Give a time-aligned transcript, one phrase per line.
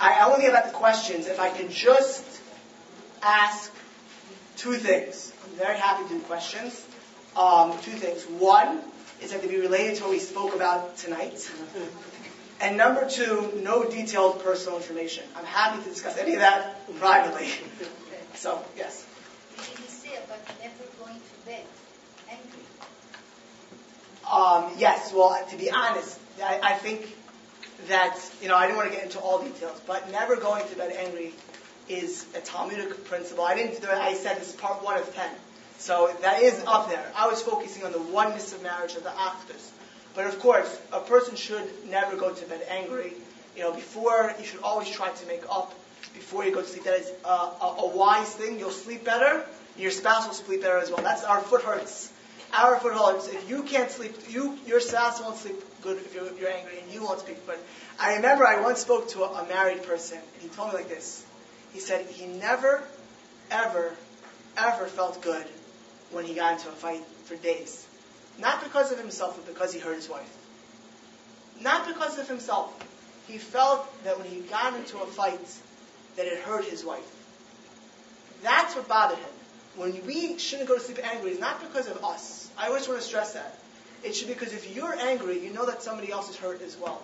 [0.00, 1.26] I, I want to get back to questions.
[1.26, 2.24] If I can just
[3.22, 3.72] ask
[4.56, 5.32] two things.
[5.44, 6.84] I'm very happy to do questions.
[7.36, 8.24] Um, two things.
[8.24, 8.80] One
[9.22, 11.50] is that to be related to what we spoke about tonight.
[12.58, 15.24] And number two, no detailed personal information.
[15.36, 17.50] I'm happy to discuss any of that privately.
[18.34, 19.06] So, yes.
[19.56, 21.64] Did you say about never going to bed
[22.28, 22.66] angry?
[24.30, 27.16] Um, yes, well, to be honest, I, I think
[27.88, 30.76] that, you know, I didn't want to get into all details, but never going to
[30.76, 31.32] bed angry
[31.88, 33.44] is a Talmudic principle.
[33.44, 35.30] I didn't I said this is part one of ten.
[35.78, 37.12] So that is up there.
[37.14, 39.70] I was focusing on the oneness of marriage, of the achdus.
[40.14, 43.12] But of course, a person should never go to bed angry.
[43.54, 45.74] You know, before, you should always try to make up
[46.14, 46.84] before you go to sleep.
[46.84, 48.58] That is a, a, a wise thing.
[48.58, 49.44] You'll sleep better.
[49.76, 51.02] Your spouse will sleep better as well.
[51.02, 52.10] That's our foot hurts.
[52.56, 53.28] Our foot hurts.
[53.28, 56.90] If you can't sleep, you your spouse won't sleep good if you're, you're angry, and
[56.90, 57.58] you won't sleep good.
[57.98, 60.88] I remember I once spoke to a, a married person, and he told me like
[60.88, 61.22] this.
[61.74, 62.82] He said he never,
[63.50, 63.94] ever,
[64.56, 65.46] ever felt good
[66.10, 67.84] when he got into a fight for days.
[68.38, 70.28] Not because of himself, but because he hurt his wife.
[71.60, 72.72] Not because of himself.
[73.28, 75.40] He felt that when he got into a fight,
[76.16, 77.04] that it hurt his wife.
[78.42, 79.28] That's what bothered him.
[79.76, 82.48] When we shouldn't go to sleep angry, it's not because of us.
[82.56, 83.58] I always want to stress that.
[84.02, 86.76] It should be because if you're angry, you know that somebody else is hurt as
[86.76, 87.02] well.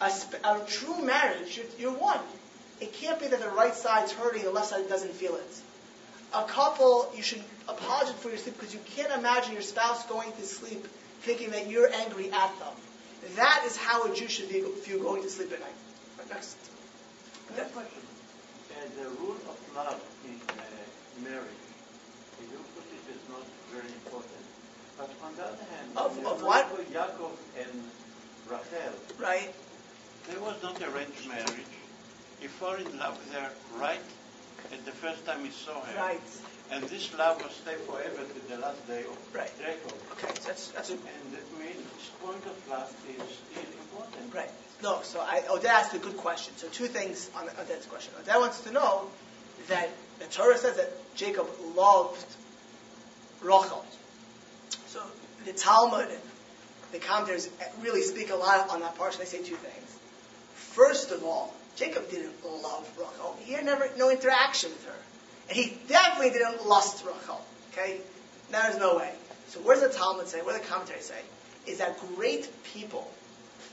[0.00, 2.20] A, sp- a true marriage, you're, you're one.
[2.80, 5.60] It can't be that the right side's hurting, the left side doesn't feel it.
[6.32, 10.32] A couple, you should apologize for your sleep because you can't imagine your spouse going
[10.34, 10.86] to sleep
[11.22, 12.72] thinking that you're angry at them.
[13.34, 15.74] That is how a Jew should be if you're going to sleep at night.
[16.28, 16.56] Next.
[17.56, 18.02] Next question.
[18.70, 20.62] Uh, the rule of love in uh,
[21.24, 21.48] marriage,
[22.40, 24.42] you put it is not very important.
[24.96, 26.66] But on the other hand, Of- of what?
[26.92, 27.82] Yaakov and
[28.50, 29.54] Rachel, Right?
[30.28, 31.74] there was not arranged marriage.
[32.40, 34.02] He fell in love with her right
[34.72, 35.96] at the first time he saw her.
[35.96, 36.20] Right.
[36.70, 39.50] And this love will stay forever to the last day of Right.
[39.58, 39.94] Jacob.
[40.12, 41.86] Okay, so that's, that's a, And that means
[42.22, 44.34] point of love is still important.
[44.34, 44.50] right.
[44.82, 46.52] No, so I, Odette asked a good question.
[46.56, 48.12] So two things on Odette's question.
[48.20, 49.10] Odette wants to know
[49.68, 52.24] that the Torah says that Jacob loved
[53.40, 53.84] Rachel.
[54.88, 55.02] So
[55.44, 56.08] the Talmud,
[56.92, 57.48] the commentators
[57.80, 59.16] really speak a lot on that part.
[59.18, 59.96] They say two things.
[60.54, 63.36] First of all, Jacob didn't love Rachel.
[63.44, 64.96] He had never no interaction with her,
[65.48, 67.44] and he definitely didn't lust Rachel.
[67.72, 68.00] Okay,
[68.50, 69.12] there is no way.
[69.48, 70.42] So what does the Talmud say?
[70.42, 71.20] What does the commentaries say?
[71.66, 73.10] Is that great people,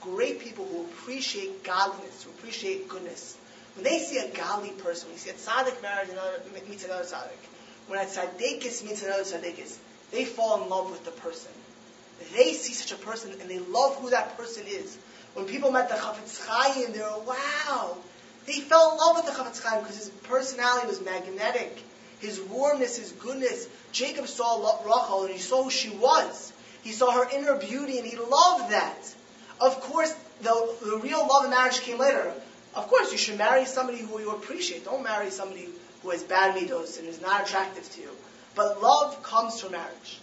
[0.00, 3.36] great people who appreciate godliness, who appreciate goodness,
[3.74, 7.04] when they see a godly person, when you see a tzaddik married another meets another
[7.04, 7.42] tzaddik,
[7.86, 9.76] when a tzaddikis meets another tzaddikis,
[10.10, 11.50] they fall in love with the person.
[12.34, 14.96] They see such a person and they love who that person is.
[15.34, 17.96] When people met the Chafetz Chaim, they were, wow.
[18.46, 21.82] They fell in love with the Chafetz Chaim because his personality was magnetic.
[22.20, 23.66] His warmness, his goodness.
[23.90, 26.52] Jacob saw Rachel and he saw who she was.
[26.82, 29.14] He saw her inner beauty and he loved that.
[29.60, 32.32] Of course, the, the real love of marriage came later.
[32.74, 34.84] Of course, you should marry somebody who you appreciate.
[34.84, 35.68] Don't marry somebody
[36.02, 38.10] who has bad midos and is not attractive to you.
[38.54, 40.18] But love comes from marriage.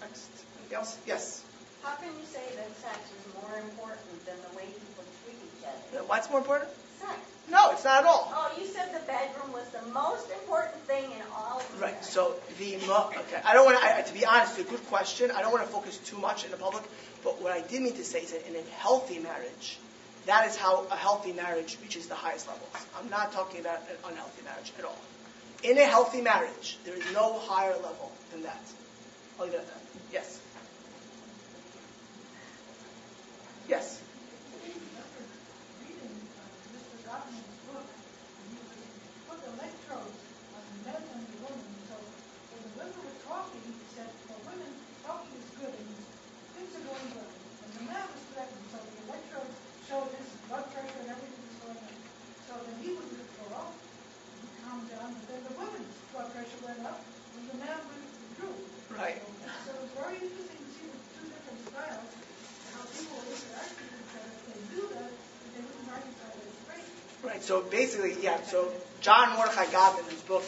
[0.00, 0.26] Next.
[0.58, 0.96] Anything else?
[1.06, 1.42] Yes.
[1.82, 5.66] How can you say that sex is more important than the way people treat each
[5.66, 6.04] other?
[6.04, 6.70] What's more important?
[7.00, 7.12] Sex.
[7.50, 8.32] No, it's not at all.
[8.34, 11.92] Oh, you said the bedroom was the most important thing in all of Right.
[11.92, 12.04] marriage.
[12.04, 13.40] So the mo- okay.
[13.44, 13.84] I don't want to.
[13.84, 15.30] I, to be honest, it's a good question.
[15.32, 16.84] I don't want to focus too much in the public.
[17.24, 19.78] But what I did mean to say is that in a healthy marriage,
[20.26, 22.70] that is how a healthy marriage reaches the highest levels.
[22.98, 24.98] I'm not talking about an unhealthy marriage at all.
[25.62, 28.62] In a healthy marriage, there is no higher level than that.
[29.38, 29.80] I'll leave it at that.
[30.12, 30.40] Yes.
[33.68, 34.02] Yes.
[35.82, 36.42] reading uh,
[36.74, 36.96] Mr.
[37.06, 38.78] Gottman's book, and he was
[39.26, 40.18] put electrodes
[40.54, 41.66] on the men and the women.
[41.90, 44.70] So when the women were talking, he said, for women,
[45.06, 45.90] talking is good and
[46.58, 47.32] things are going well.
[47.32, 49.56] And the man was threatened, so the electrodes
[49.88, 51.96] showed his blood pressure and everything was going on.
[52.50, 56.82] So then he was withdraw, he calmed down, but then the women's blood pressure went
[56.82, 57.92] up, and the.
[58.94, 59.20] Right.
[59.64, 63.92] So it's very interesting to see the two different styles, and how people interact with
[63.96, 64.30] each other.
[64.76, 65.10] Do that.
[67.26, 67.42] Right.
[67.42, 68.42] So basically, yeah.
[68.42, 70.44] So John Mordechai Gottman, his book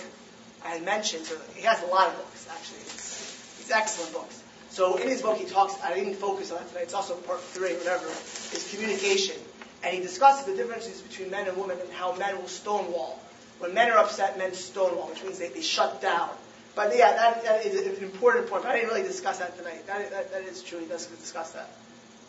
[0.65, 2.81] I had mentioned, so he has a lot of books actually.
[2.81, 4.43] It's, it's excellent books.
[4.71, 5.75] So in his book, he talks.
[5.83, 6.83] I didn't focus on it tonight.
[6.83, 8.07] It's also part three, whatever.
[8.07, 9.37] Is communication,
[9.85, 13.21] and he discusses the differences between men and women and how men will stonewall.
[13.61, 16.31] When men are upset, men stonewall, which means they, they shut down.
[16.75, 18.65] But yeah, that, that is an important point.
[18.65, 19.87] But I didn't really discuss that tonight.
[19.87, 20.81] That, that, that is true.
[20.81, 21.71] He does discuss that.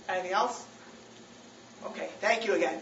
[0.07, 0.65] Anything else?
[1.86, 2.09] Okay.
[2.19, 2.81] Thank you again.